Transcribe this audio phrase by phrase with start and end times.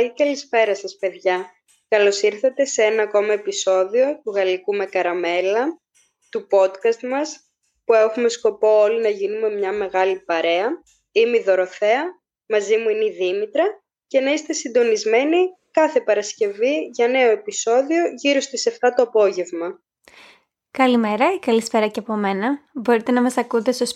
[0.00, 1.50] καλημέρα ή καλησπέρα σας παιδιά.
[1.88, 5.80] Καλώς ήρθατε σε ένα ακόμα επεισόδιο του Γαλλικού με Καραμέλα,
[6.30, 7.50] του podcast μας,
[7.84, 10.68] που έχουμε σκοπό όλοι να γίνουμε μια μεγάλη παρέα.
[11.12, 12.02] Είμαι η Δωροθέα,
[12.46, 13.64] μαζί μου είναι η Δήμητρα
[14.06, 15.36] και να είστε συντονισμένοι
[15.70, 19.82] κάθε Παρασκευή για νέο επεισόδιο γύρω στις 7 το απόγευμα.
[20.72, 22.58] Καλημέρα ή καλησπέρα και από μένα.
[22.72, 23.86] Μπορείτε να μας ακούτε στο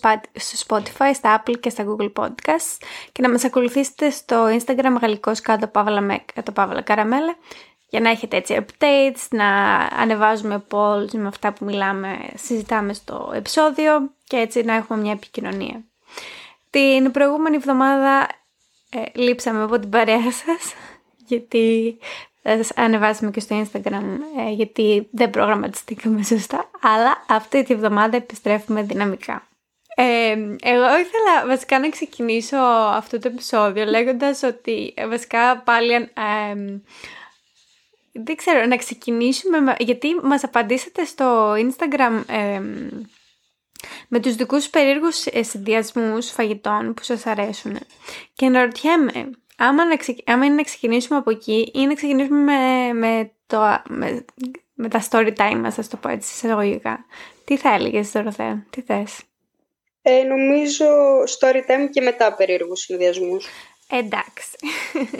[0.67, 2.77] Spotify, στα Apple και στα Google Podcasts
[3.11, 7.35] και να μας ακολουθήσετε στο Instagram γαλλικός κάτω παύλα με το παύλα καραμέλα
[7.89, 14.11] για να έχετε έτσι updates, να ανεβάζουμε polls με αυτά που μιλάμε, συζητάμε στο επεισόδιο
[14.23, 15.83] και έτσι να έχουμε μια επικοινωνία.
[16.69, 18.27] Την προηγούμενη εβδομάδα
[18.89, 20.73] ε, λείψαμε από την παρέα σας
[21.27, 21.97] γιατί
[22.45, 24.03] θα ανεβάσουμε και στο Instagram
[24.47, 29.47] ε, γιατί δεν προγραμματιστήκαμε σωστά, αλλά αυτή τη βδομάδα επιστρέφουμε δυναμικά.
[29.97, 32.57] Ε, εγώ ήθελα βασικά να ξεκινήσω
[32.93, 36.09] αυτό το επεισόδιο λέγοντας ότι ε, βασικά πάλι ε,
[38.11, 42.23] δεν ξέρω να ξεκινήσουμε γιατί μας απαντήσατε στο Instagram
[44.07, 47.77] με τους δικούς περίεργους συνδυασμούς φαγητών που σας αρέσουν
[48.33, 52.93] και να ρωτιέμαι άμα, να άμα είναι να ξεκινήσουμε από εκεί ή να ξεκινήσουμε με,
[52.93, 54.25] με, το, με,
[54.73, 57.05] με τα story time μας, ας το πω έτσι, εισαγωγικά.
[57.45, 59.21] Τι θα έλεγες, Δωροθέα, τι θες;
[60.01, 60.85] Ε, νομίζω
[61.39, 63.47] story time και μετά περίεργους συνδυασμούς.
[63.89, 64.49] Εντάξει.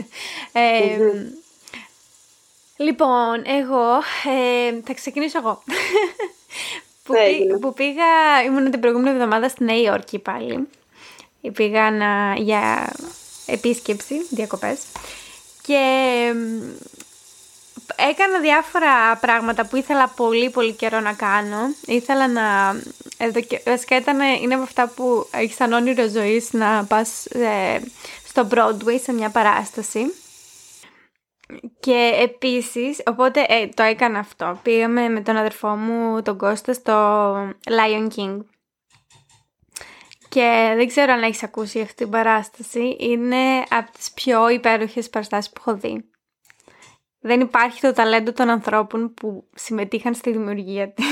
[0.52, 0.98] ε,
[2.78, 5.64] Λοιπόν, εγώ ε, θα ξεκινήσω εγώ.
[7.04, 7.14] που,
[7.60, 8.04] που πήγα,
[8.46, 10.68] ήμουν την προηγούμενη εβδομάδα στη Νέα Υόρκη πάλι.
[11.54, 12.94] Πήγα να, για
[13.46, 14.80] επίσκεψη, διακοπές.
[15.62, 15.82] Και
[17.96, 21.58] έκανα διάφορα πράγματα που ήθελα πολύ πολύ καιρό να κάνω.
[21.86, 22.76] Ήθελα να...
[23.18, 27.80] Εδώ και, βασικά ήταν, είναι από αυτά που έχεις σαν όνειρο ζωής να πας ε,
[28.28, 30.14] στο Broadway σε μια παράσταση.
[31.80, 34.60] Και επίσης, οπότε ε, το έκανα αυτό.
[34.64, 37.34] Πήγαμε με τον αδερφό μου, τον Κώστα, στο
[37.70, 38.40] Lion King.
[40.36, 42.96] Και δεν ξέρω αν έχεις ακούσει αυτή την παράσταση.
[43.00, 46.10] Είναι από τις πιο υπέροχες παραστάσεις που έχω δει.
[47.20, 51.06] Δεν υπάρχει το ταλέντο των ανθρώπων που συμμετείχαν στη δημιουργία της.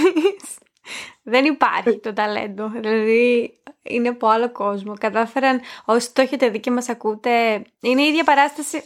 [1.24, 2.70] Δεν υπάρχει το ταλέντο.
[2.70, 4.94] Δηλαδή είναι από άλλο κόσμο.
[4.94, 8.84] Κατάφεραν, όσοι το έχετε δει και μας ακούτε, είναι η ίδια παράσταση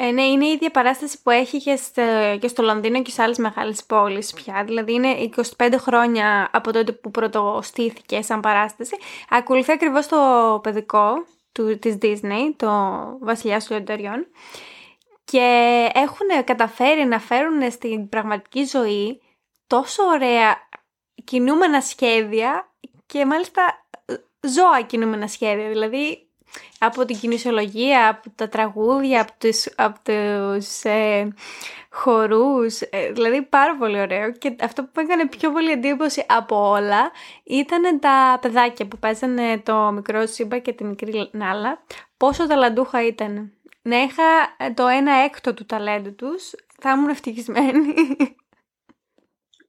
[0.00, 2.02] ε, ναι, είναι η ίδια παράσταση που έχει και στο,
[2.40, 4.64] και στο Λονδίνο και σε άλλες μεγάλες πόλεις πια.
[4.64, 8.96] Δηλαδή είναι 25 χρόνια από τότε που πρωτοστήθηκε σαν παράσταση.
[9.30, 12.70] Ακολουθεί ακριβώς το παιδικό του, της Disney, το
[13.20, 14.26] Βασιλιά των Λιονταριών.
[15.24, 19.20] Και έχουν καταφέρει να φέρουν στην πραγματική ζωή
[19.66, 20.56] τόσο ωραία
[21.24, 22.72] κινούμενα σχέδια
[23.06, 23.86] και μάλιστα
[24.40, 25.68] ζώα κινούμενα σχέδια.
[25.68, 26.31] Δηλαδή
[26.78, 31.34] από την κινησιολογία, από τα τραγούδια, από τους, από τους ε,
[31.90, 36.68] χορούς, ε, δηλαδή πάρα πολύ ωραίο και αυτό που μου έκανε πιο πολύ εντύπωση από
[36.70, 37.10] όλα
[37.44, 41.84] ήταν τα παιδάκια που παίζανε το μικρό Σύμπα και τη μικρή Νάλα,
[42.16, 43.52] πόσο ταλαντούχα ήταν.
[43.82, 44.22] Να είχα
[44.74, 47.94] το ένα έκτο του ταλέντου τους, θα ήμουν ευτυχισμένη.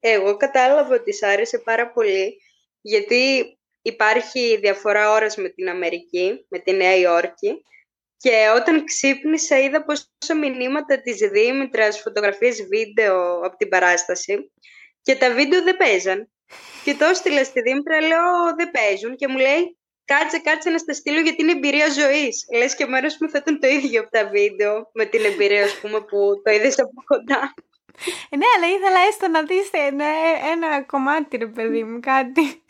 [0.05, 2.37] Εγώ κατάλαβα ότι σ' άρεσε πάρα πολύ,
[2.81, 7.63] γιατί υπάρχει διαφορά ώρας με την Αμερική, με τη Νέα Υόρκη
[8.17, 14.51] και όταν ξύπνησα είδα πόσα μηνύματα της Δήμητρας, φωτογραφίες, βίντεο από την παράσταση
[15.01, 16.31] και τα βίντεο δεν παίζαν.
[16.83, 20.93] Και το έστειλα στη Δήμητρα, λέω δεν παίζουν και μου λέει κάτσε, κάτσε να στα
[20.93, 22.45] στείλω για την εμπειρία ζωής.
[22.55, 25.79] Λες και μέρος μου θα ήταν το ίδιο από τα βίντεο με την εμπειρία ας
[25.79, 27.53] πούμε, που το είδες από κοντά.
[28.29, 30.05] Ε, ναι, αλλά ήθελα έστω να δεις ένα,
[30.51, 32.63] ένα κομμάτι, ρε παιδί μου, κάτι.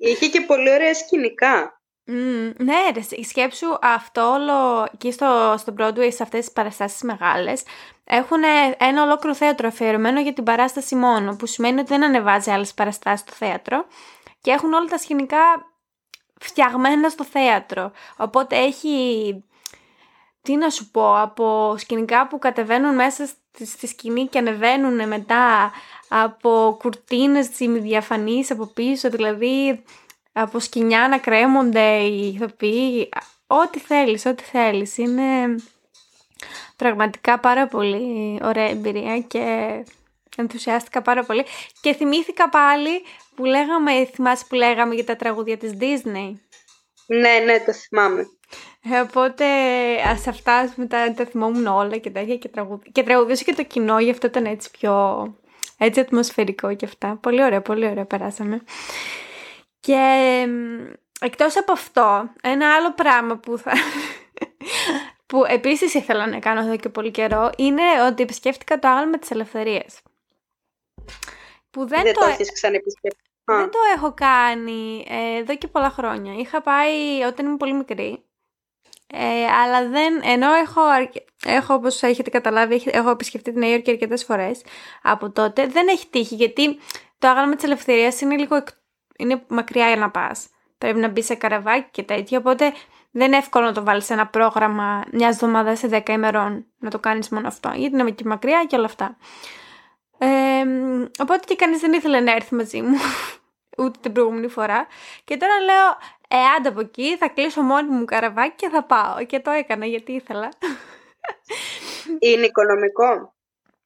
[0.00, 1.80] Είχε και πολύ ωραία σκηνικά.
[2.06, 7.62] Mm, ναι, ρε, σκέψου αυτό όλο εκεί στο, στο Broadway, σε αυτές τις παραστάσεις μεγάλες,
[8.04, 8.42] έχουν
[8.78, 13.20] ένα ολόκληρο θέατρο αφιερωμένο για την παράσταση μόνο, που σημαίνει ότι δεν ανεβάζει άλλες παραστάσεις
[13.20, 13.86] στο θέατρο
[14.40, 15.38] και έχουν όλα τα σκηνικά
[16.40, 17.92] φτιαγμένα στο θέατρο.
[18.16, 19.44] Οπότε έχει,
[20.42, 23.28] τι να σου πω, από σκηνικά που κατεβαίνουν μέσα
[23.64, 25.72] στη σκηνή και ανεβαίνουν μετά
[26.12, 29.82] από κουρτίνες διαφανείς από πίσω, δηλαδή
[30.32, 33.08] από σκηνιά να κρέμονται οι ηθοποιοί,
[33.46, 34.98] ό,τι θέλεις, ό,τι θέλεις.
[34.98, 35.56] Είναι
[36.76, 39.44] πραγματικά πάρα πολύ ωραία εμπειρία και
[40.36, 41.44] ενθουσιάστηκα πάρα πολύ.
[41.80, 43.02] Και θυμήθηκα πάλι
[43.34, 46.32] που λέγαμε, θυμάσαι που λέγαμε για τα τραγούδια της Disney;
[47.06, 48.26] Ναι, ναι, το θυμάμαι.
[48.92, 49.44] Ε, οπότε
[50.16, 52.90] σε αυτά μετά τα θυμόμουν όλα και τέτοια και, τραγουδί.
[52.92, 55.24] και τραγουδίωσε και το κοινό, γι' αυτό ήταν έτσι πιο
[55.80, 57.16] έτσι ατμοσφαιρικό και αυτά.
[57.16, 58.60] Πολύ ωραία, πολύ ωραία περάσαμε.
[59.80, 60.46] Και
[61.20, 63.72] εκτός από αυτό, ένα άλλο πράγμα που θα...
[63.72, 63.76] που
[65.26, 69.30] που επίσης ήθελα να κάνω εδώ και πολύ καιρό είναι ότι επισκέφτηκα το άγαλμα της
[69.30, 70.02] ελευθερίας.
[71.70, 73.22] Που δεν, δεν το, το έχεις ξαναεπισκεφτεί.
[73.44, 76.34] Δεν το έχω κάνει ε, εδώ και πολλά χρόνια.
[76.34, 78.24] Είχα πάει όταν ήμουν πολύ μικρή.
[79.12, 80.80] Ε, αλλά δεν, ενώ έχω,
[81.44, 84.62] έχω όπως έχετε καταλάβει, έχω επισκεφτεί την Νέα Υόρκη αρκετές φορές
[85.02, 86.78] από τότε, δεν έχει τύχει γιατί
[87.18, 88.62] το άγαλμα της ελευθερίας είναι λίγο
[89.16, 90.46] είναι μακριά για να πας.
[90.78, 92.72] Πρέπει να μπεις σε καραβάκι και τέτοια, οπότε
[93.10, 96.90] δεν είναι εύκολο να το βάλεις σε ένα πρόγραμμα μιας εβδομάδας σε 10 ημερών να
[96.90, 99.16] το κάνεις μόνο αυτό, γιατί είναι και μακριά και όλα αυτά.
[100.18, 100.28] Ε,
[101.18, 102.96] οπότε και κανείς δεν ήθελε να έρθει μαζί μου
[103.82, 104.86] ούτε την προηγούμενη φορά.
[105.24, 105.96] Και τώρα λέω,
[106.32, 109.26] ε, άντε από εκεί, θα κλείσω μόνη μου καραβάκι και θα πάω.
[109.26, 110.48] Και το έκανα γιατί ήθελα.
[112.18, 113.34] Είναι οικονομικό.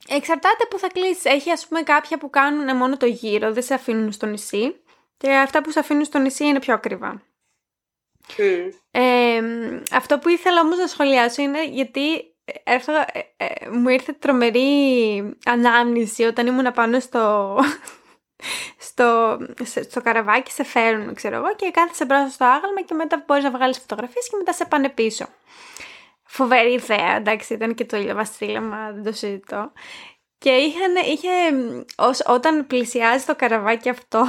[0.09, 1.31] Εξαρτάται που θα κλείσει.
[1.31, 4.83] Έχει ας πούμε κάποια που κάνουν μόνο το γύρο, δεν σε αφήνουν στο νησί.
[5.17, 7.23] Και αυτά που σε αφήνουν στο νησί είναι πιο ακριβά.
[8.91, 9.41] Ε,
[9.93, 12.15] αυτό που ήθελα όμως να σχολιάσω είναι γιατί
[12.45, 12.79] ε,
[13.37, 17.57] ε, μου ήρθε τρομερή ανάμνηση όταν ήμουν πάνω στο,
[18.79, 23.45] στο, στο καραβάκι, σε φέρνουν, ξέρω εγώ, και κάθεσαι μπροστά στο άγαλμα και μετά μπορείς
[23.45, 25.27] να βγάλεις φωτογραφίες και μετά σε πάνε πίσω.
[26.25, 29.73] Φοβερή ιδέα, εντάξει, ήταν και το ηλιοβασίλεμα, δεν το συζητώ.
[30.39, 31.29] Και είχαν, είχε,
[31.97, 34.27] ως, όταν πλησιάζει το καραβάκι αυτό,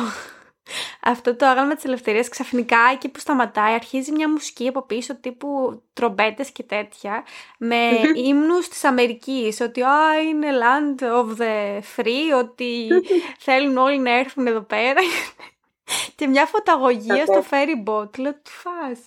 [1.01, 5.81] αυτό το άγαλμα της ελευθερίας ξαφνικά εκεί που σταματάει αρχίζει μια μουσική από πίσω τύπου
[5.94, 7.23] τρομπέτες και τέτοια
[7.57, 7.75] με
[8.15, 12.88] ύμνους της Αμερικής ότι α, είναι land of the free ότι
[13.45, 15.01] θέλουν όλοι να έρθουν εδώ πέρα.
[16.15, 19.00] Και μια φωταγωγία στο ferry boat λέω τι φας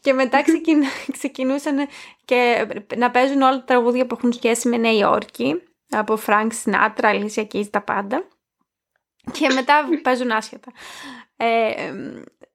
[0.00, 0.42] και μετά
[1.18, 1.88] ξεκινούσαν
[2.24, 2.66] και
[2.96, 7.46] να παίζουν όλα τα τραγούδια που έχουν σχέση με Νέα Υόρκη από Frank Sinatra, Alicia
[7.52, 8.24] Keys, τα πάντα
[9.32, 10.72] και μετά παίζουν άσχετα.
[11.36, 11.92] Ε,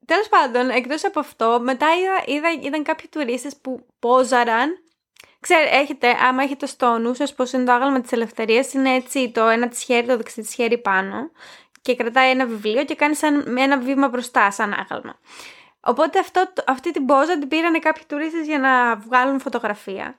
[0.06, 4.70] τέλος πάντων, εκτός από αυτό, μετά είδα, είδα, είδαν κάποιοι τουρίστες που πόζαραν
[5.42, 9.32] Ξέρετε, έχετε, άμα έχετε στο νου σας πως είναι το άγαλμα της ελευθερίας, είναι έτσι
[9.32, 11.32] το ένα της χέρι, το δεξί της χέρι πάνω
[11.82, 15.20] και κρατάει ένα βιβλίο και κάνει σαν, ένα βήμα μπροστά σαν άγαλμα.
[15.80, 20.18] Οπότε αυτό, αυτή την πόζα την πήραν κάποιοι τουρίστες για να βγάλουν φωτογραφία.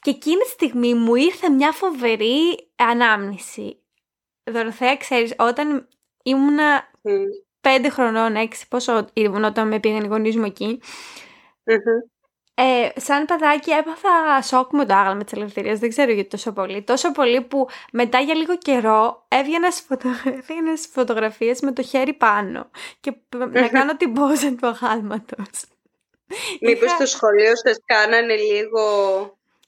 [0.00, 3.82] Και εκείνη τη στιγμή μου ήρθε μια φοβερή ανάμνηση.
[4.50, 5.88] Δωροθέα, ξέρεις, όταν
[6.22, 7.10] ήμουνα mm.
[7.60, 10.80] πέντε χρονών, έξι, πόσο ήμουν όταν με πήγαν οι γονείς μου εκει
[12.60, 15.78] ε, σαν παιδάκι έπαθα σοκ με το άγαλμα της ελευθερίας.
[15.78, 16.82] Δεν ξέρω γιατί τόσο πολύ.
[16.82, 22.70] Τόσο πολύ που μετά για λίγο καιρό έβγαινα στις φωτογραφίε φωτογραφίες με το χέρι πάνω
[23.00, 23.14] και
[23.50, 25.64] να κάνω την πόζα του αγάλματος.
[26.60, 26.94] Μήπως Είχα...
[26.94, 28.82] στο σχολείο σας κάνανε λίγο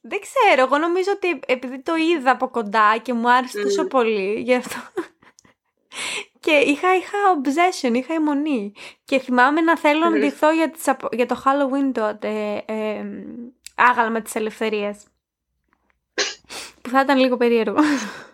[0.00, 4.40] δεν ξέρω, εγώ νομίζω ότι επειδή το είδα από κοντά και μου άρεσε τόσο πολύ,
[4.40, 4.76] γι' αυτό...
[6.40, 8.72] και είχα, είχα obsession, είχα αιμονή.
[9.04, 10.72] Και θυμάμαι να θέλω να ντυθώ για,
[11.12, 13.04] για το Halloween τότε, ε,
[13.74, 15.06] άγαλμα της ελευθερίας.
[16.82, 17.78] που θα ήταν λίγο περίεργο.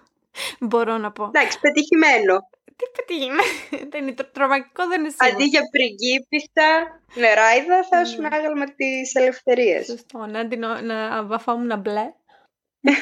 [0.69, 1.25] Μπορώ να πω.
[1.25, 2.49] Εντάξει, πετυχημένο.
[2.77, 3.29] Τι πετύχει,
[3.91, 5.37] δεν είναι τρομακτικό, δεν είναι σίγουρο.
[5.37, 8.29] Αντί για πριγκίπιστα νεράιδα, θα σου ναι.
[8.33, 9.85] άγαλμα τις ελευθερίες.
[9.87, 12.13] Σωστό, να, να, να βαφόμουν μπλε.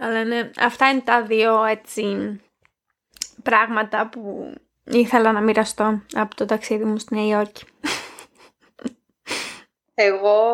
[0.00, 2.40] Αλλά ναι, αυτά είναι τα δύο έτσι
[3.42, 4.52] πράγματα που
[4.84, 7.64] ήθελα να μοιραστώ από το ταξίδι μου στη Νέα Υόρκη.
[9.94, 10.52] Εγώ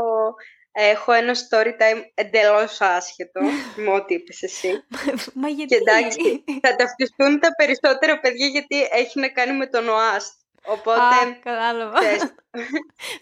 [0.73, 3.41] Έχω ένα story time εντελώς άσχετο
[3.77, 4.85] με ό,τι είπε εσύ.
[5.35, 9.89] Μα γιατί; Και εντάξει, θα ταυτιστούν τα περισσότερα παιδιά γιατί έχει να κάνει με τον
[9.89, 10.41] ΟΑΣΤ.
[10.65, 11.01] Οπότε.
[11.01, 11.99] Α, κατάλαβα.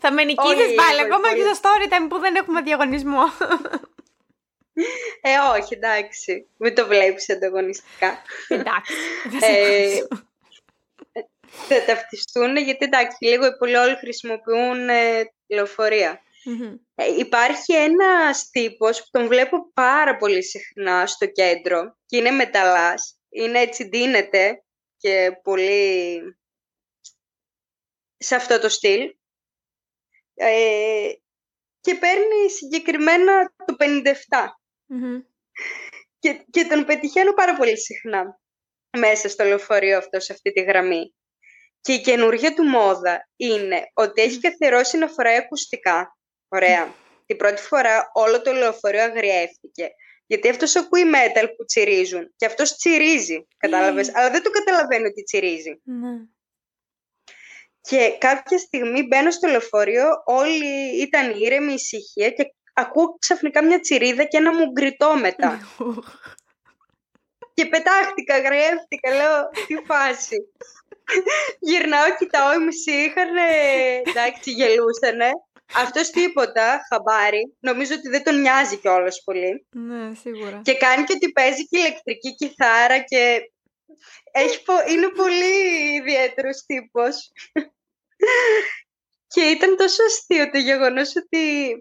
[0.00, 1.00] θα με νικήσεις πάλι.
[1.00, 3.22] Ακόμα και στο story time που δεν έχουμε διαγωνισμό.
[5.20, 6.48] ε, όχι, εντάξει.
[6.56, 8.22] Μην το βλέπεις ανταγωνιστικά.
[8.48, 8.92] εντάξει.
[9.40, 10.06] ε,
[11.68, 15.32] θα ταυτιστούν γιατί εντάξει, λίγο οι πολλοί όλοι χρησιμοποιούν ε,
[16.44, 16.74] λεωφορεία.
[16.94, 23.20] Ε, υπάρχει ένας τύπος που τον βλέπω πάρα πολύ συχνά στο κέντρο και είναι μεταλλάς.
[23.28, 24.64] Είναι έτσι, δίνεται
[24.96, 26.20] και πολύ
[28.16, 29.14] σε αυτό το στυλ.
[30.34, 31.12] Ε,
[31.80, 34.14] και παίρνει συγκεκριμένα το 57.
[36.18, 38.40] Και, και τον πετυχαίνω πάρα πολύ συχνά
[38.98, 41.14] μέσα στο λεωφορείο αυτό, σε αυτή τη γραμμή.
[41.80, 46.18] Και η καινούργια του μόδα είναι ότι έχει καθιερώσει να φοράει ακουστικά
[46.52, 46.94] Ωραία.
[47.26, 49.90] Την πρώτη φορά όλο το λεωφορείο αγριεύτηκε.
[50.26, 52.32] Γιατί αυτός ακούει metal που τσιρίζουν.
[52.36, 55.80] Και αυτός τσιρίζει, κατάλαβες; Αλλά δεν το καταλαβαίνει ότι τσιρίζει.
[55.82, 56.10] Ναι.
[57.80, 64.24] Και κάποια στιγμή μπαίνω στο λεωφορείο, όλοι ήταν ήρεμοι, ησυχία και ακούω ξαφνικά μια τσιρίδα
[64.24, 65.60] και ένα μου γκριτό μετά.
[67.54, 70.36] και πετάχτηκα, γρέφτηκα, λέω, τι φάση.
[71.68, 73.36] Γυρνάω, κοιτάω, οι μισοί είχαν,
[74.04, 75.30] εντάξει, γελούσανε.
[75.74, 79.66] Αυτός τίποτα, χαμπάρι, νομίζω ότι δεν τον νοιάζει κιόλας πολύ.
[79.70, 80.60] Ναι, σίγουρα.
[80.64, 83.40] Και κάνει και ότι παίζει και ηλεκτρική κιθάρα και
[84.32, 85.54] έχει, είναι πολύ
[86.00, 87.32] ιδιαίτερος τύπος.
[89.34, 91.74] και ήταν τόσο αστείο το γεγονός ότι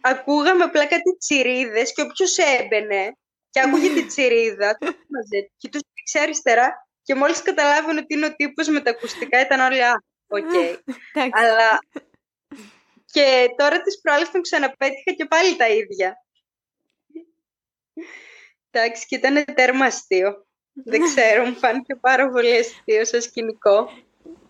[0.00, 3.16] ακούγαμε απλά κάτι τσιρίδες και όποιος έμπαινε
[3.50, 8.80] και άκουγε τη τσιρίδα, μαζί, κοιτούσε αριστερά και μόλις καταλάβαινε ότι είναι ο τύπος με
[8.80, 10.54] τα ακουστικά ήταν όλοι «Α, OK».
[11.40, 11.78] Αλλά
[13.12, 16.16] και τώρα τις προάλλες τον ξαναπέτυχα και πάλι τα ίδια.
[18.70, 20.46] Εντάξει, και ήταν τέρμα αστείο.
[20.84, 23.90] Δεν ξέρω, μου φάνηκε πάρα πολύ αστείο σαν σκηνικό.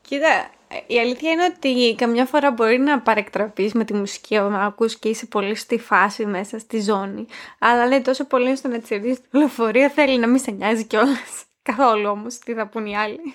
[0.00, 0.50] Κοίτα,
[0.86, 5.08] η αλήθεια είναι ότι καμιά φορά μπορεί να παρεκτραπείς με τη μουσική όταν ακούς και
[5.08, 7.26] είσαι πολύ στη φάση μέσα στη ζώνη.
[7.58, 11.44] Αλλά λέει τόσο πολύ στο να τσιρείς το λεωφορείο θέλει να μην σε νοιάζει κιόλας.
[11.62, 13.34] Καθόλου όμως, τι θα πούν οι άλλοι.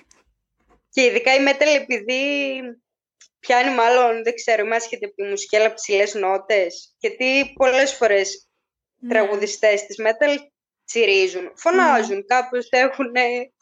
[0.90, 2.22] Και ειδικά η Μέτελ επειδή
[3.46, 6.96] πιάνει μάλλον, δεν ξέρω, είμαι άσχετη από τη μουσική, αλλά ψηλές νότες.
[7.00, 8.48] Γιατί πολλές φορές
[9.00, 9.10] ναι.
[9.10, 10.40] τραγουδιστές της Μέτελ
[10.86, 12.26] τσιρίζουν, φωνάζουν, mm.
[12.28, 13.12] κάπως έχουν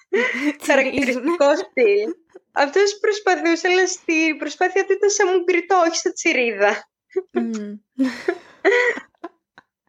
[0.67, 2.09] χαρακτηριστικό στυλ.
[2.51, 6.89] Αυτός προσπαθούσε, αλλά στη προσπάθεια του ήταν σαν μου γκριτό, όχι σαν τσιρίδα.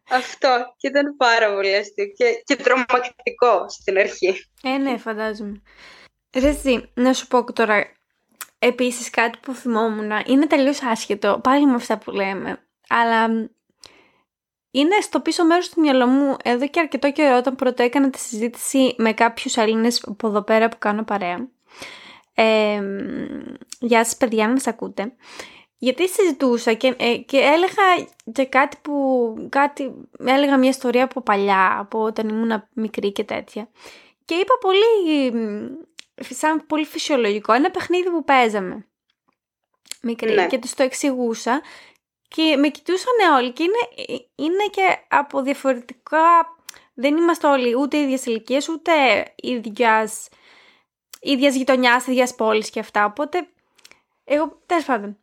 [0.09, 4.45] Αυτό και ήταν πάρα πολύ αστείο και, και τρομακτικό στην αρχή.
[4.63, 5.61] Ε, ναι, φαντάζομαι.
[6.37, 7.91] Ρεζί, να σου πω τώρα
[8.63, 10.11] επίσης κάτι που θυμόμουν.
[10.25, 12.59] Είναι τελείως άσχετο, πάλι με αυτά που λέμε.
[12.89, 13.49] Αλλά
[14.71, 18.19] είναι στο πίσω μέρος του μυαλό μου εδώ και αρκετό καιρό όταν πρώτο έκανα τη
[18.19, 21.47] συζήτηση με κάποιους Έλληνες από εδώ πέρα που κάνω παρέα.
[22.33, 22.81] Ε,
[23.79, 25.13] γεια σας παιδιά, να σας ακούτε.
[25.77, 29.93] Γιατί συζητούσα και, ε, και έλεγα και κάτι που κάτι,
[30.25, 33.69] έλεγα μια ιστορία από παλιά, από όταν ήμουν μικρή και τέτοια.
[34.25, 35.31] Και είπα πολύ,
[36.15, 38.87] σαν πολύ φυσιολογικό, ένα παιχνίδι που παίζαμε
[40.01, 40.47] μικρή ναι.
[40.47, 41.61] και τους το εξηγούσα
[42.27, 46.55] και με κοιτούσαν όλοι και είναι, είναι και από διαφορετικά,
[46.93, 48.91] δεν είμαστε όλοι ούτε ίδιες ηλικίες ούτε
[49.35, 50.29] ίδιας,
[51.21, 53.47] ίδιας γειτονιάς, ίδιας πόλης και αυτά, οπότε
[54.23, 55.17] εγώ, τέλος πάντων.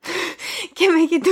[0.73, 1.31] Και, με κοιτού...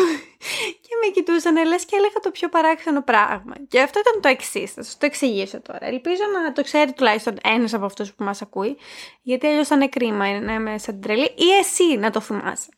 [0.80, 3.52] και με κοιτούσαν λες και έλεγα το πιο παράξενο πράγμα.
[3.68, 4.72] Και αυτό ήταν το εξής.
[4.72, 5.86] Θα σας το εξηγήσω τώρα.
[5.86, 8.76] Ελπίζω να το ξέρει τουλάχιστον ένας από αυτούς που μας ακούει.
[9.22, 11.34] Γιατί αλλιώς θα είναι κρίμα να είμαι σαν τρελή.
[11.36, 12.68] Ή εσύ να το θυμάσαι.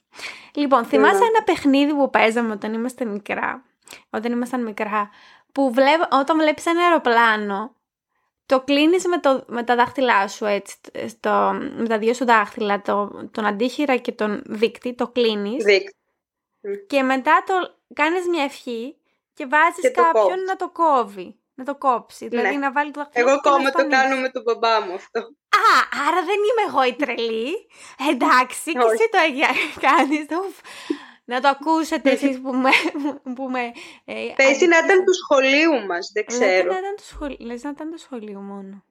[0.54, 1.25] Λοιπόν, θυμάσαι ναι.
[1.25, 3.64] ένα παιχνίδι που παίζαμε όταν είμαστε μικρά.
[4.11, 5.11] Όταν ήμασταν μικρά.
[5.52, 6.00] Που βλέπ...
[6.12, 7.75] όταν βλέπεις ένα αεροπλάνο
[8.50, 10.76] το κλείνεις με, το, με τα δάχτυλά σου έτσι,
[11.09, 15.64] στο, με τα δύο σου δάχτυλα, το, τον αντίχειρα και τον δίκτυ, το κλείνεις.
[16.87, 17.55] Και μετά το
[17.95, 18.97] κάνεις μια ευχή
[19.35, 21.35] και βάζεις κάποιον να το κόβει.
[21.55, 22.25] Να το κόψει.
[22.25, 22.31] Ναι.
[22.31, 23.29] Δηλαδή να βάλει το δάχτυλο.
[23.29, 25.21] Εγώ ακόμα το κάνω με τον μπαμπά μου αυτό.
[25.21, 27.55] Α, άρα δεν είμαι εγώ η τρελή.
[28.11, 29.19] Εντάξει, και εσύ το
[29.87, 30.26] κάνεις.
[31.25, 32.71] Να το ακούσετε εσείς που με...
[33.35, 33.73] Που με
[34.05, 36.50] ε, Πες να ήταν του σχολείου μας, δεν ξέρω.
[36.50, 38.85] Λες να ήταν του σχολείου, Λες να ήταν του σχολείου μόνο.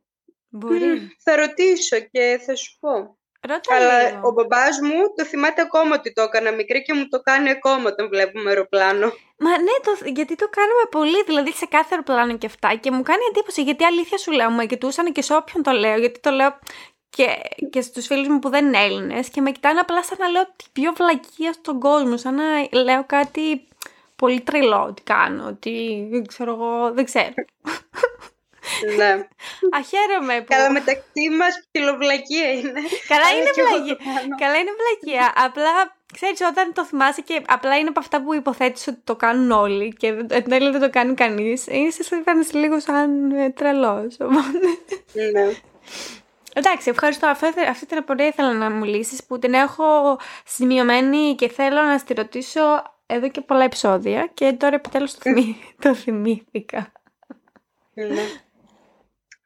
[0.50, 1.16] Μπορεί.
[1.24, 3.19] θα ρωτήσω και θα σου πω.
[3.42, 4.28] Ρώτα Αλλά λίγο.
[4.28, 7.84] ο μπαμπάς μου το θυμάται ακόμα ότι το έκανα μικρή και μου το κάνει ακόμα
[7.90, 9.08] όταν βλέπουμε αεροπλάνο.
[9.38, 12.76] Μα ναι, το, γιατί το κάνουμε πολύ, δηλαδή σε κάθε αεροπλάνο και αυτά.
[12.76, 15.98] Και μου κάνει εντύπωση γιατί αλήθεια σου λέω, μου κοιτούσαν και σε όποιον το λέω,
[15.98, 16.60] γιατί το λέω
[17.10, 17.28] και,
[17.70, 20.44] και στους φίλους μου που δεν είναι Έλληνες και με κοιτάνε απλά σαν να λέω
[20.44, 22.44] την πιο βλακία στον κόσμο, σαν να
[22.82, 23.68] λέω κάτι
[24.16, 27.34] πολύ τρελό ότι κάνω, ότι δεν ξέρω εγώ, δεν ξέρω.
[28.96, 29.28] Ναι.
[29.80, 30.46] Αχαίρομαι που...
[30.48, 32.82] Καλά μεταξύ μας ψιλοβλακία είναι.
[33.08, 33.98] Καλά είναι βλακία.
[34.38, 35.34] Καλά είναι βλακία.
[35.36, 39.52] Απλά ξέρεις όταν το θυμάσαι και απλά είναι από αυτά που υποθέτεις ότι το κάνουν
[39.52, 41.68] όλοι και δεν, δεν το κάνει κανείς.
[41.68, 42.04] Είσαι
[42.52, 44.18] λίγο σαν ε, τρελός.
[45.14, 45.52] Ναι.
[46.54, 47.28] Εντάξει, ευχαριστώ.
[47.28, 52.14] Αυτή, την απορία ήθελα να μου λύσεις που την έχω σημειωμένη και θέλω να στη
[52.14, 52.62] ρωτήσω
[53.06, 56.92] εδώ και πολλά επεισόδια και τώρα επιτέλους το, θυμή, το θυμήθηκα.
[57.94, 58.24] Ναι.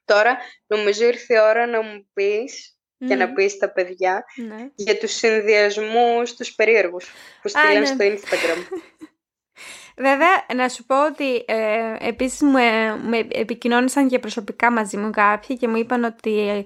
[0.05, 4.69] Τώρα νομίζω ήρθε η ώρα να μου πεις και να πεις στα παιδιά ναι.
[4.75, 7.85] για τους συνδυασμούς τους περίεργους που στείλαν ναι.
[7.85, 8.61] στο Instagram.
[9.97, 15.09] Βέβαια, να σου πω ότι ε, επίσης μου, ε, με επικοινώνησαν και προσωπικά μαζί μου
[15.09, 16.65] κάποιοι και μου είπαν ότι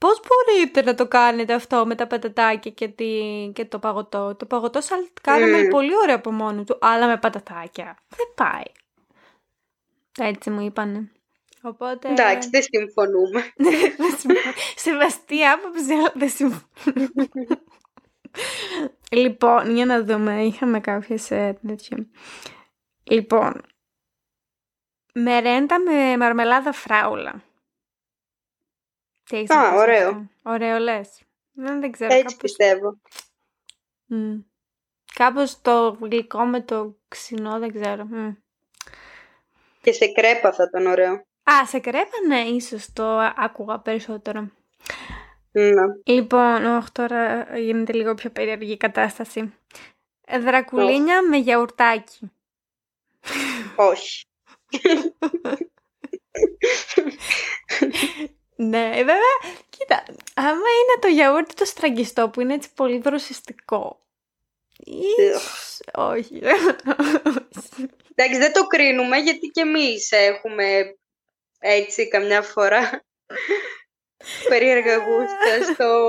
[0.00, 3.06] Πώς μπορείτε να το κάνετε αυτό με τα πατατάκια και, τη,
[3.54, 5.70] και το παγωτό; Το παγωτό σαλτ κάνουμε mm.
[5.70, 7.96] πολύ ωραίο από μόνο του, αλλά με πατατάκια.
[8.08, 8.62] Δεν πάει.
[10.18, 11.10] Έτσι μου είπανε.
[11.62, 12.08] Οπότε...
[12.08, 13.52] Εντάξει, δεν συμφωνούμε.
[14.76, 17.28] Σεβαστή άποψη, αλλά δεν συμφωνούμε.
[19.22, 22.06] λοιπόν, για να δούμε, είχαμε κάποιες ε, τέτοια.
[23.02, 23.62] Λοιπόν,
[25.14, 27.42] μερέντα με μαρμελάδα φράουλα.
[29.24, 30.30] Τι Α, ωραίο.
[30.42, 31.22] Ωραίο λες.
[31.52, 32.12] Δεν, δεν ξέρω.
[32.12, 32.36] Έτσι κάπως...
[32.36, 33.00] πιστεύω.
[34.10, 34.44] Mm.
[35.14, 38.04] κάπως το γλυκό με το ξινό, δεν ξέρω.
[38.04, 38.30] Μμ.
[39.82, 41.24] Και σε κρέπα θα ήταν ωραίο.
[41.52, 44.50] Α, σε κρέπα, ναι, ίσως το άκουγα περισσότερο.
[45.52, 45.72] Ναι.
[46.04, 49.54] Λοιπόν, όχ, τώρα γίνεται λίγο πιο περίεργη η κατάσταση.
[50.26, 52.32] Ε, Δρακουλίνια με γιαουρτάκι.
[53.76, 54.24] Όχι.
[58.56, 59.36] Ναι, βέβαια,
[59.68, 60.04] κοίτα,
[60.34, 64.00] άμα είναι το γιαούρτι το στραγγιστό που είναι έτσι πολύ δροσιστικό.
[64.78, 66.40] Ίσως, όχι.
[68.14, 70.96] Εντάξει, δεν το κρίνουμε γιατί και εμείς έχουμε
[71.60, 73.04] έτσι καμιά φορά
[74.48, 76.08] περίεργα γούστα στο...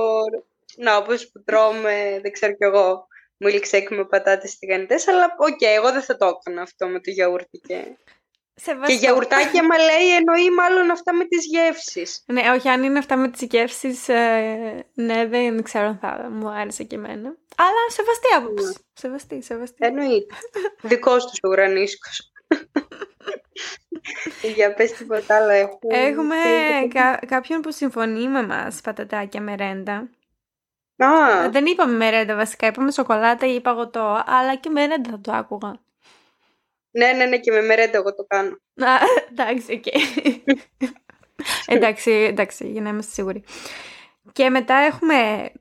[0.77, 5.91] Να, όπως που τρώμε, δεν ξέρω κι εγώ, milkshake με πατάτες τηγανιτές, αλλά οκ, εγώ
[5.91, 7.97] δεν θα το έκανα αυτό με το γιαούρτι και...
[8.55, 8.93] Σεβαστό.
[8.93, 12.23] Και γιαουρτάκι, άμα λέει, εννοεί μάλλον αυτά με τις γεύσεις.
[12.25, 16.49] Ναι, όχι, αν είναι αυτά με τις γεύσεις, ε, ναι, δεν ξέρω αν θα μου
[16.49, 17.35] άρεσε και εμένα.
[17.57, 18.65] Αλλά σεβαστή άποψη.
[18.65, 18.73] Ναι.
[18.93, 19.85] Σεβαστή, σεβαστή.
[19.85, 20.35] Εννοείται.
[20.81, 22.31] Δικός τους ο ουρανίσκος.
[24.55, 25.97] Για πες τίποτα άλλο έχουμε.
[25.97, 26.35] Έχουμε
[26.93, 30.09] κα- κάποιον που συμφωνεί με μας, πατατάκια μερέντα.
[30.97, 35.79] Α, Δεν είπαμε μερέντα βασικά, είπαμε σοκολάτα ή παγωτό, αλλά και μερέντα θα το άκουγα.
[36.91, 38.57] ναι, ναι, ναι, και με μερέντα εγώ το κάνω.
[38.75, 38.97] Α,
[39.31, 39.85] εντάξει, οκ.
[41.65, 43.43] εντάξει, εντάξει, για να είμαστε σίγουροι.
[44.31, 45.51] Και μετά έχουμε,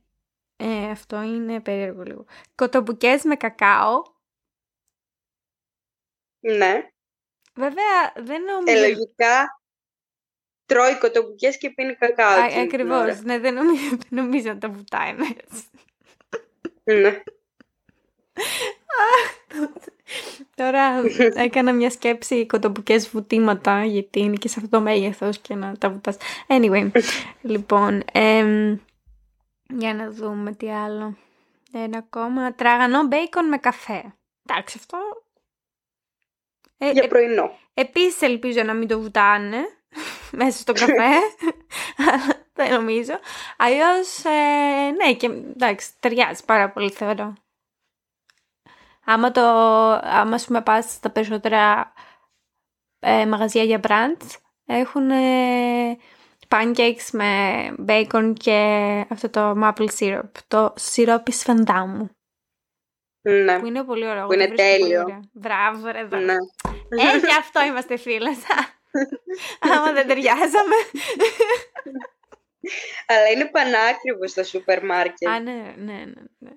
[0.56, 4.02] ε, αυτό είναι περίεργο λίγο, κοτομπουκές με κακάο.
[6.40, 6.90] Ναι.
[7.60, 8.80] Βέβαια, δεν Ε, νομίζω...
[8.80, 9.60] λογικά
[10.66, 12.40] τρώει κοτομπουκές και πίνει κακάο.
[12.40, 13.20] Α, εκείνη την ακριβώς, ώρα.
[13.24, 15.64] ναι, δεν νομίζω, δεν νομίζω να τα βουτάει έτσι.
[16.84, 17.22] Ναι.
[20.54, 21.02] Τώρα
[21.44, 25.90] έκανα μια σκέψη κοτομπουκές βουτήματα, γιατί είναι και σε αυτό το μέγεθος και να τα
[25.90, 26.16] βουτάς.
[26.46, 26.90] Anyway,
[27.52, 28.78] λοιπόν, εμ,
[29.68, 31.16] για να δούμε τι άλλο.
[31.72, 32.54] Ένα ακόμα.
[32.54, 34.14] Τραγανό μπέικον με καφέ.
[34.46, 34.98] Εντάξει, αυτό...
[36.82, 37.58] Ε, Για ε, πρωινό.
[37.74, 39.58] Επίσης ελπίζω να μην το βουτάνε
[40.40, 40.92] μέσα στο καφέ.
[41.96, 43.12] Αλλά Δεν νομίζω.
[43.56, 47.34] Αλλιώς, ε, ναι, και εντάξει, ταιριάζει πάρα πολύ θεωρώ.
[49.04, 49.40] Άμα το,
[50.02, 51.92] άμα ας πούμε πας στα περισσότερα
[52.98, 55.98] ε, μαγαζιά για brunch, έχουν ε,
[56.48, 57.28] pancakes με
[57.88, 58.56] bacon και
[59.10, 62.10] αυτό το maple syrup, το σιρόπι σφεντάμου,
[63.28, 63.58] Ναι.
[63.58, 64.26] που είναι πολύ ωραίο.
[64.26, 65.02] Που εγώ είναι το βρίσκω πολύ τέλειο.
[65.02, 65.20] ωραίο.
[65.32, 66.16] Μπράβο, ρε, δω.
[66.18, 66.34] ναι.
[66.90, 68.36] Ε, γι' αυτό είμαστε φίλες.
[69.60, 70.76] Άμα δεν ταιριάζαμε.
[73.06, 75.28] Αλλά είναι πανάκριβο στα σούπερ μάρκετ.
[75.28, 76.22] Α, ναι, ναι, ναι.
[76.38, 76.50] ναι.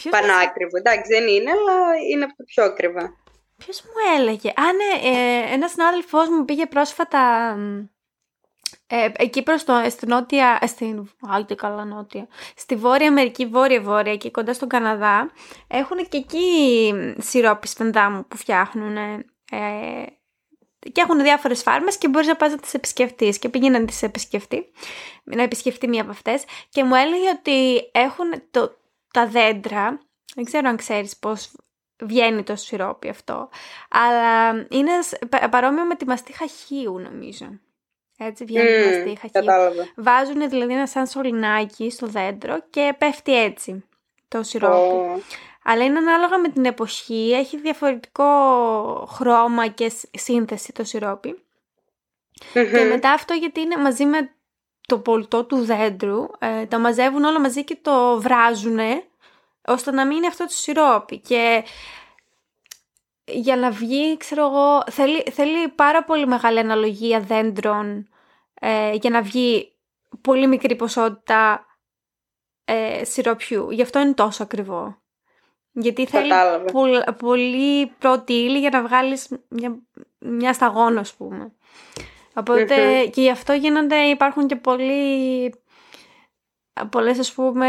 [0.00, 0.76] Ποιος, μας- Πανάκριβο.
[0.76, 1.74] Εντάξει, δεν είναι, αλλά
[2.12, 3.16] είναι από το πιο ακριβά.
[3.56, 7.78] ποιος μου έλεγε; Α, ναι, ε, ένας συνάδελφός μου πήγε πρόσφατα μ,
[8.86, 14.12] ε, εκεί προς το, στη νότια, ε, στην, άντε καλά νότια, στη Βόρεια Αμερική, Βόρεια-Βόρεια,
[14.12, 15.30] εκεί κοντά στον Καναδά,
[15.68, 19.24] έχουν και εκεί μ, σιρόπι σφενδάμου που φτιάχνουν.
[19.56, 20.04] Ε,
[20.92, 23.38] και έχουν διάφορες φάρμες και μπορείς να πας να τις επισκεφτείς.
[23.38, 24.70] Και πήγε να τις επισκεφτεί,
[25.24, 28.76] να επισκεφτεί μία από αυτές και μου έλεγε ότι έχουν το,
[29.12, 30.00] τα δέντρα,
[30.34, 31.50] δεν ξέρω αν ξέρεις πώς
[32.02, 33.48] βγαίνει το σιρόπι αυτό,
[33.90, 37.46] αλλά είναι σ- πα- παρόμοιο με τη μαστίχα χείου νομίζω.
[38.18, 39.30] Έτσι βγαίνει η Μμμ, μαστίχα χείου.
[39.32, 39.88] Κατάλαβα.
[39.96, 43.84] Βάζουν δηλαδή ένα σαν σωληνάκι στο δέντρο και πέφτει έτσι
[44.28, 44.94] το σιρόπι.
[44.94, 45.20] Ω,
[45.64, 48.26] Αλλά είναι ανάλογα με την εποχή, έχει διαφορετικό
[49.12, 51.44] χρώμα και σ- σύνθεση το σιρόπι.
[52.52, 52.88] Και μμμ.
[52.88, 54.30] μετά αυτό γιατί είναι μαζί με
[54.86, 58.78] το πολτό του δέντρου, ε, τα μαζεύουν όλα μαζί και το βράζουν
[59.66, 61.18] ώστε να μείνει αυτό το σιρόπι.
[61.18, 61.64] Και
[63.24, 68.08] για να βγει, ξέρω εγώ, θέλει, θέλει πάρα πολύ μεγάλη αναλογία δέντρων
[68.54, 69.76] ε, για να βγει
[70.20, 71.66] πολύ μικρή ποσότητα
[72.64, 73.70] ε, σιροπιού.
[73.70, 75.01] Γι' αυτό είναι τόσο ακριβό.
[75.72, 76.64] Γιατί θέλει Κατάλαβα.
[76.64, 79.78] πολ- πολύ πρώτη ύλη για να βγάλεις μια,
[80.18, 81.52] μια σταγόνα, ας πούμε.
[82.34, 85.54] Οπότε και γι' αυτό γίνονται, υπάρχουν και πολλοί,
[86.90, 87.68] πολλές ας πούμε,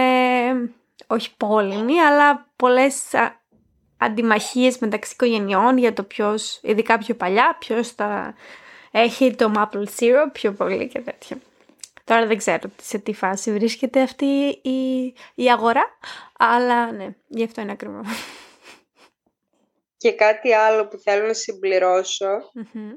[1.08, 3.42] όχι πόλεμοι, αλλά πολλές α,
[3.98, 8.34] αντιμαχίες μεταξύ οικογενειών για το ποιος, ειδικά πιο παλιά, ποιος θα
[8.92, 11.38] έχει το maple syrup πιο πολύ και τέτοια.
[12.04, 14.26] Τώρα δεν ξέρω σε τι φάση βρίσκεται αυτή
[14.62, 15.04] η,
[15.36, 15.84] η αγορά,
[16.38, 18.02] αλλά ναι, γι' αυτό είναι ακριβό.
[19.98, 22.92] Και κάτι άλλο που θέλω να συμπληρώσω, Μμμ.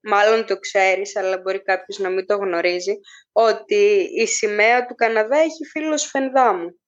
[0.00, 3.00] μάλλον το ξέρεις, αλλά μπορεί κάποιος να μην το γνωρίζει,
[3.32, 6.80] ότι η σημαία του Καναδά έχει φίλος Σφενδάμου.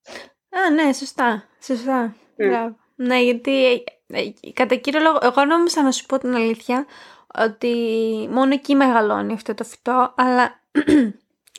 [0.50, 1.48] Α, ναι, σωστά.
[1.62, 2.16] Σωστά.
[2.36, 2.48] Μμ.
[2.48, 2.76] Μπράβο.
[2.94, 6.86] Ναι, γιατί ε, ε, κατά κύριο λόγο, εγώ νόμιζα να σου πω την αλήθεια
[7.34, 7.74] ότι
[8.30, 10.60] μόνο εκεί μεγαλώνει αυτό το φυτό, αλλά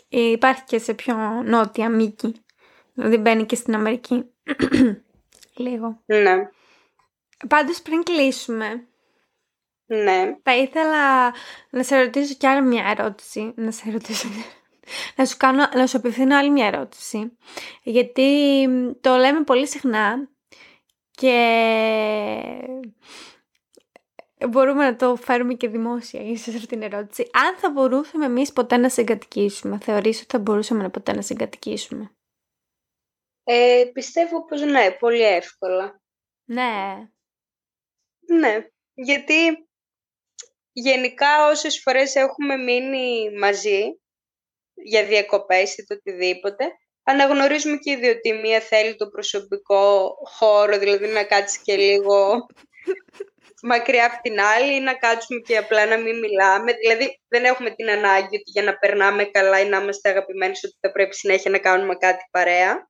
[0.09, 2.35] υπάρχει και σε πιο νότια μήκη.
[2.93, 4.25] Δηλαδή μπαίνει και στην Αμερική.
[5.55, 6.01] Λίγο.
[6.05, 6.49] Ναι.
[7.47, 8.87] Πάντως πριν κλείσουμε,
[9.85, 10.37] Ναι.
[10.43, 11.33] θα ήθελα
[11.69, 13.53] να σε ρωτήσω κι άλλη μια ερώτηση.
[13.55, 14.27] Να σε ρωτήσω
[15.15, 17.37] να σου, κάνω, να σου απευθύνω άλλη μια ερώτηση.
[17.83, 18.67] Γιατί
[19.01, 20.29] το λέμε πολύ συχνά
[21.11, 21.33] και
[24.47, 27.29] μπορούμε να το φέρουμε και δημόσια ίσως αυτή την ερώτηση.
[27.33, 32.11] Αν θα μπορούσαμε εμείς ποτέ να συγκατοικήσουμε, θεωρείς ότι θα μπορούσαμε ποτέ να συγκατοικήσουμε;
[33.43, 36.01] Ε, πιστεύω πως ναι, πολύ εύκολα.
[36.45, 37.07] Ναι.
[38.39, 39.67] Ναι, γιατί
[40.71, 43.99] γενικά όσες φορές έχουμε μείνει μαζί
[44.73, 46.65] για διακοπές ή το οτιδήποτε,
[47.03, 52.45] αναγνωρίζουμε και οι ότι μία θέλει το προσωπικό χώρο, δηλαδή να κάτσει και λίγο
[53.61, 56.73] μακριά από την άλλη ή να κάτσουμε και απλά να μην μιλάμε.
[56.73, 60.77] Δηλαδή δεν έχουμε την ανάγκη ότι για να περνάμε καλά ή να είμαστε αγαπημένοι ότι
[60.79, 62.89] θα πρέπει συνέχεια να κάνουμε κάτι παρέα.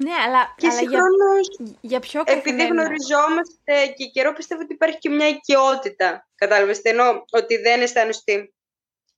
[0.00, 4.98] Ναι, αλλά, και αλλά συγχρόνως, για, για ποιο επειδή γνωριζόμαστε και καιρό, πιστεύω ότι υπάρχει
[4.98, 6.28] και μια οικειότητα.
[6.34, 8.54] Κατάλαβες, ενώ ότι δεν αισθάνεσαι ότι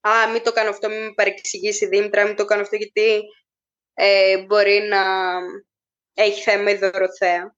[0.00, 3.20] «Α, μην το κάνω αυτό, μην με παρεξηγήσει η Δήμητρα, μην το κάνω αυτό γιατί
[3.94, 5.02] ε, μπορεί να
[6.14, 7.54] έχει θέμα η δωροθέα».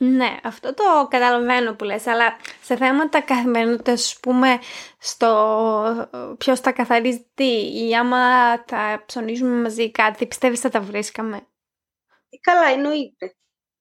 [0.00, 4.58] Ναι, αυτό το καταλαβαίνω που λες, αλλά σε θέματα καθημερινότητας, ας πούμε,
[4.98, 8.18] στο ποιος τα καθαρίζει τι, ή άμα
[8.64, 11.36] τα ψωνίζουμε μαζί κάτι, πιστεύεις θα τα βρίσκαμε;
[12.28, 13.26] Ε, καλά, εννοείται.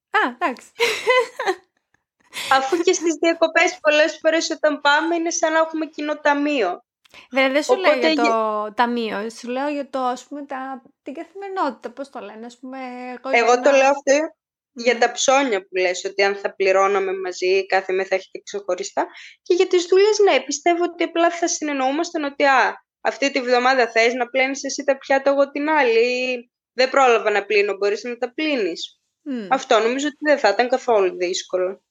[0.09, 0.67] Α, εντάξει.
[2.57, 6.83] Αφού και στις διακοπές πολλές φορές όταν πάμε είναι σαν να έχουμε κοινό ταμείο.
[7.31, 10.81] Βέβαια δεν σου λέω για το ταμείο, σου λέω για το, ας πούμε, τα...
[11.01, 12.77] την καθημερινότητα, πώς το λένε, ας πούμε...
[13.23, 14.35] Εγώ, εγώ το λέω αυτό
[14.73, 19.07] για τα ψώνια που λες, ότι αν θα πληρώναμε μαζί, κάθε μέρα θα έχετε ξεχωριστά.
[19.41, 23.91] Και για τις δουλειές, ναι, πιστεύω ότι απλά θα συνεννοούμασταν ότι α, αυτή τη βδομάδα
[23.91, 28.17] θες να πλένεις εσύ τα πιάτα εγώ την άλλη δεν πρόλαβα να πλύνω, μπορείς να
[28.17, 29.01] τα πλύνεις.
[29.49, 31.83] Αυτό νομίζω ότι δεν θα ήταν καθόλου δύσκολο.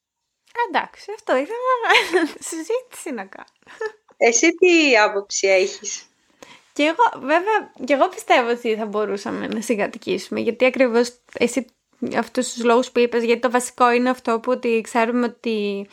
[0.69, 3.47] Εντάξει, αυτό ήθελα να συζήτηση να κάνω.
[4.17, 6.07] Εσύ τι άποψη έχεις;
[6.73, 11.67] Και εγώ, βέβαια, και εγώ πιστεύω ότι θα μπορούσαμε να συγκατοικήσουμε, γιατί ακριβώς εσύ
[12.17, 15.87] αυτούς τους λόγους που είπες, γιατί το βασικό είναι αυτό που ότι ξέρουμε ότι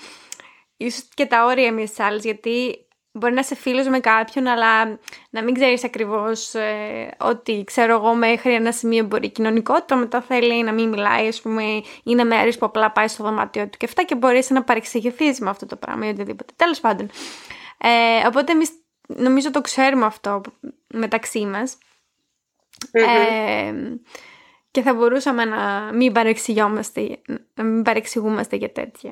[0.78, 5.44] ίσως και τα όρια εμείς άλλες, γιατί μπορεί να είσαι φίλος με κάποιον, αλλά να
[5.44, 10.74] μην ξέρεις ακριβώς ε, ότι ξέρω εγώ μέχρι ένα σημείο μπορεί κοινωνικότητα, μετά θέλει να
[10.74, 11.64] μην μιλάει, ας πούμε,
[12.04, 15.50] είναι μέρες που απλά πάει στο δωμάτιο του και αυτά και μπορείς να παρεξηγηθείς με
[15.50, 16.54] αυτό το πράγμα ή οτιδήποτε.
[16.56, 17.10] Τέλος πάντων.
[17.78, 18.70] Ε, οπότε εμείς
[19.06, 20.42] νομίζω το ξέρουμε αυτό
[20.88, 21.78] μεταξύ μας.
[22.92, 23.74] Ε,
[24.72, 27.20] και θα μπορούσαμε να μην παρεξηγόμαστε,
[27.54, 29.12] να μην παρεξηγούμαστε για τέτοια.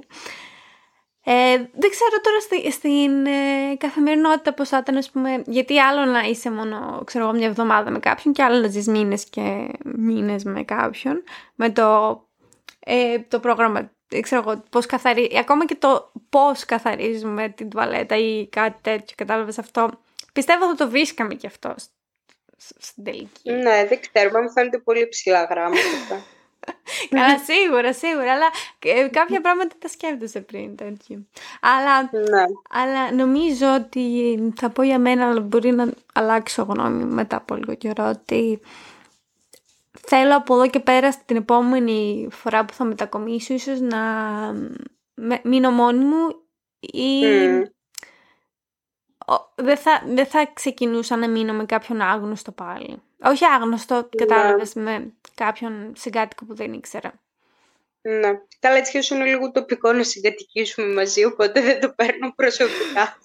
[1.30, 6.12] Ε, δεν ξέρω τώρα στη, στην ε, καθημερινότητα πώς θα ήταν, ας πούμε, γιατί άλλο
[6.12, 9.72] να είσαι μόνο, ξέρω εγώ, μια εβδομάδα με κάποιον και άλλο να ζεις μήνες και
[9.84, 11.24] μήνες με κάποιον,
[11.56, 12.20] με το,
[12.80, 13.91] ε, το πρόγραμμα,
[14.22, 19.60] ξέρω εγώ, πώς καθαρίζει, ακόμα και το πώς καθαρίζουμε την τουαλέτα ή κάτι τέτοιο, κατάλαβες
[19.60, 19.89] αυτό.
[20.34, 21.76] Πιστεύω θα το βρίσκαμε και αυτό
[22.58, 23.52] στην τελική.
[23.52, 26.26] Ναι, δεν ξέρω, μου φαίνεται πολύ ψηλά γράμματα.
[27.10, 28.34] Καλά, σίγουρα, σίγουρα.
[28.34, 28.50] Αλλά
[29.10, 31.26] κάποια πράγματα τα σκέφτεσαι πριν τέτοιο.
[31.62, 32.43] Αλλά, ναι.
[32.70, 37.76] αλλά νομίζω ότι θα πω για μένα, αλλά μπορεί να αλλάξω γνώμη μετά από λίγο
[37.76, 38.60] καιρό, ότι
[40.08, 44.02] θέλω από εδώ και πέρα στην επόμενη φορά που θα μετακομίσω ίσως να
[45.43, 46.28] μείνω μόνη μου
[46.80, 47.26] ή
[49.56, 53.02] δεν, θα, δεν θα ξεκινούσα να μείνω με κάποιον άγνωστο πάλι.
[53.24, 54.26] Όχι άγνωστο, ναι.
[54.26, 57.13] κατάλαβες, με κάποιον συγκάτοικο που δεν ήξερα.
[58.02, 58.40] Ναι.
[58.60, 63.18] Καλά, έτσι είναι λίγο τοπικό να συγκατοικήσουμε μαζί, οπότε δεν το παίρνω προσωπικά.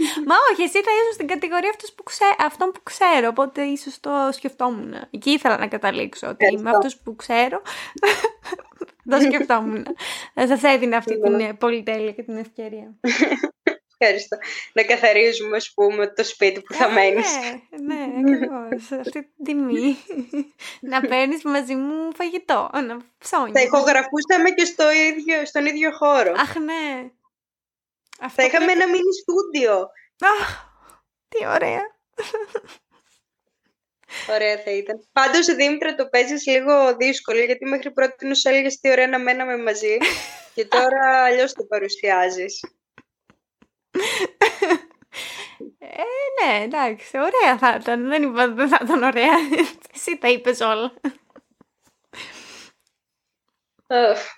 [0.26, 2.24] Μα όχι, εσύ θα ήσουν στην κατηγορία αυτός που ξέ...
[2.38, 4.94] αυτών που ξέρω, οπότε ίσως το σκεφτόμουν.
[5.10, 7.62] Εκεί ήθελα να καταλήξω, ότι με αυτούς που ξέρω
[9.10, 9.86] το σκεφτόμουν.
[10.34, 11.54] Θα σας έδινε αυτή την ναι.
[11.54, 12.94] πολυτέλεια και την ευκαιρία.
[14.02, 14.36] Ευχαριστώ.
[14.72, 17.26] Να καθαρίζουμε, ας πούμε, το σπίτι που θα ε, μένεις.
[17.70, 19.00] Ναι, ναι, ακριβώς.
[19.00, 19.96] Αυτή την τιμή.
[20.80, 23.52] να παίρνεις μαζί μου φαγητό, να ψώνεις.
[23.52, 26.32] Θα ηχογραφούσαμε και στο ίδιο, στον ίδιο χώρο.
[26.32, 27.10] Αχ, ναι.
[28.20, 29.90] Αυτό θα είχαμε ένα μίνι στούντιο.
[30.40, 30.64] Αχ,
[31.28, 31.82] τι ωραία.
[34.28, 35.08] Ωραία θα ήταν.
[35.12, 39.56] Πάντως, Δήμητρα, το παίζεις λίγο δύσκολο, γιατί μέχρι πρώτη σου έλεγες τι ωραία να μέναμε
[39.56, 39.96] μαζί.
[40.54, 42.60] και τώρα αλλιώς το παρουσιάζεις.
[45.78, 46.02] Ε,
[46.44, 48.08] ναι, εντάξει, ωραία θα ήταν.
[48.08, 49.34] Δεν είπα ότι δεν θα ήταν ωραία.
[49.94, 50.92] Εσύ τα είπες όλα.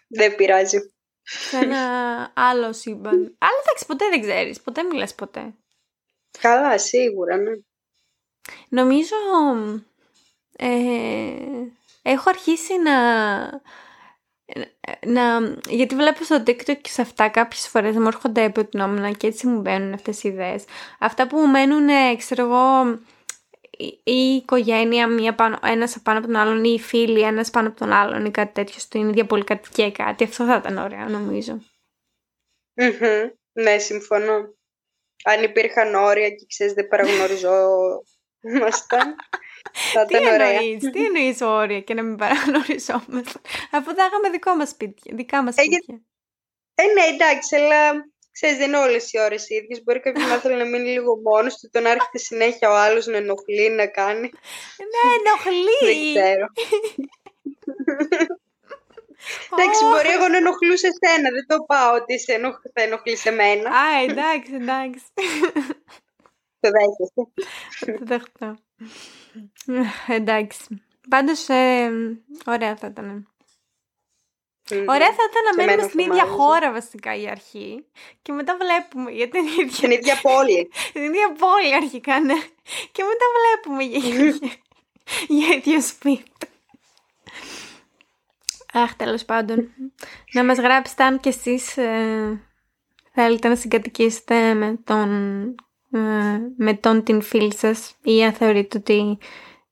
[0.08, 0.78] δεν πειράζει.
[1.22, 3.36] Σε ένα άλλο σύμπαν.
[3.38, 4.60] Αλλά εντάξει, ποτέ δεν ξέρεις.
[4.60, 5.54] Ποτέ μιλάς ποτέ.
[6.38, 7.52] Καλά, σίγουρα, ναι.
[8.68, 9.16] Νομίζω
[10.56, 10.68] ε,
[12.02, 12.92] έχω αρχίσει να
[15.06, 15.22] να,
[15.68, 19.60] γιατί βλέπω στο TikTok και σε αυτά κάποιες φορές μου έρχονται επικοινόμνα και έτσι μου
[19.60, 20.64] μπαίνουν αυτές οι ιδέες.
[20.98, 22.98] Αυτά που μου μένουν, ξέρω εγώ,
[24.04, 27.78] η οικογένεια μία πάνω, ένας πάνω από τον άλλον ή οι φίλοι ένας πάνω από
[27.78, 30.24] τον άλλον ή κάτι τέτοιο στην ίδια πολυκατοικία κάτι.
[30.24, 31.62] Αυτό θα ήταν ωραίο νομίζω.
[33.52, 34.54] Ναι, συμφωνώ.
[35.24, 39.14] Αν υπήρχαν όρια και ξέρεις δεν παραγνωριζόμασταν,
[39.92, 40.48] θα ήταν ωραία.
[40.48, 45.42] Εννοείς, τι εννοείς όρια και να μην παραγνωριζόμασταν, αφού θα είχαμε δικό μας σπίτια, δικά
[45.42, 46.02] μας σπίτια.
[46.74, 49.82] Ε, ε, ναι, εντάξει, αλλά ξέρεις, δεν είναι όλες οι ώρες ίδιες.
[49.82, 53.16] Μπορεί κάποιος να θέλει να μείνει λίγο μόνος του, τον έρχεται συνέχεια ο άλλος να
[53.16, 54.30] ενοχλεί, να κάνει.
[54.92, 55.80] Ναι, ενοχλεί.
[55.88, 56.46] δεν ξέρω.
[59.52, 61.28] Εντάξει, μπορεί εγώ να ενοχλούσε εσένα.
[61.30, 62.56] Δεν το πάω ότι σε ενοχ...
[62.74, 63.70] θα ενοχλεί εμένα.
[63.70, 65.04] Α, εντάξει, εντάξει.
[66.62, 67.32] Το δέχεσαι.
[67.98, 68.58] Το δέχομαι.
[70.18, 70.82] εντάξει.
[71.08, 71.90] Πάντως, ε,
[72.46, 73.26] ωραία θα ήταν.
[74.70, 77.86] Ωραία θα ήταν να μένουμε στην ίδια χώρα βασικά η αρχή
[78.22, 79.72] και μετά βλέπουμε για την ίδια...
[79.72, 80.70] Στην ίδια πόλη.
[80.72, 82.34] Στην ίδια πόλη αρχικά, ναι.
[82.92, 84.38] Και μετά βλέπουμε για,
[85.38, 86.30] για ίδιο σπίτι.
[88.72, 89.68] Αχ, τέλος πάντων.
[90.32, 92.40] να μας γράψετε αν κι εσείς ε,
[93.12, 95.10] θέλετε να συγκατοικήσετε με τον,
[95.42, 95.54] ε,
[96.56, 99.18] με τον την φίλη σας ή αν θεωρείτε ότι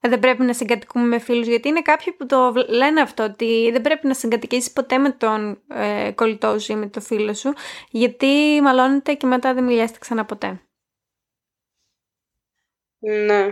[0.00, 3.80] δεν πρέπει να συγκατοικούμε με φίλους γιατί είναι κάποιοι που το λένε αυτό ότι δεν
[3.80, 7.52] πρέπει να συγκατοικήσεις ποτέ με τον ε, κολλητό σου ή με το φίλο σου
[7.90, 10.60] γιατί μαλώνετε και μετά δεν μιλιάστε ξανά ποτέ.
[12.98, 13.42] Ναι.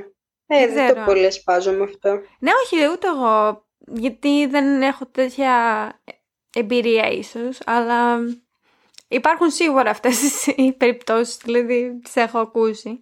[0.47, 2.11] Ε, δεν, δεν το πολύ σπάζω με αυτό.
[2.39, 5.53] Ναι, όχι, ούτε εγώ γιατί δεν έχω τέτοια
[6.55, 8.19] εμπειρία ίσως, αλλά
[9.09, 13.01] υπάρχουν σίγουρα αυτές οι περιπτώσεις, δηλαδή τις έχω ακούσει.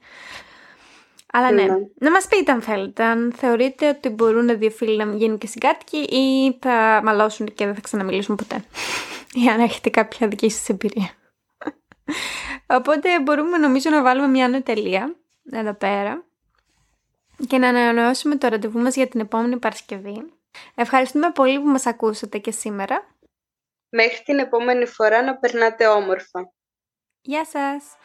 [1.33, 1.77] Αλλά ναι, ναι.
[1.99, 5.97] να μας πείτε αν θέλετε, αν θεωρείτε ότι μπορούν δύο φίλοι να γίνουν και συγκάτοικοι
[5.97, 8.65] ή θα μαλώσουν και δεν θα ξαναμιλήσουν ποτέ.
[9.45, 11.11] ή αν έχετε κάποια δική σας εμπειρία.
[12.67, 15.17] Οπότε μπορούμε νομίζω να βάλουμε μια νοητελεία
[15.51, 16.25] εδώ πέρα
[17.47, 20.33] και να ανανεώσουμε το ραντεβού μας για την επόμενη Παρασκευή.
[20.75, 23.16] Ευχαριστούμε πολύ που μας ακούσατε και σήμερα.
[23.89, 26.53] Μέχρι την επόμενη φορά να περνάτε όμορφα.
[27.21, 27.97] Γεια σας!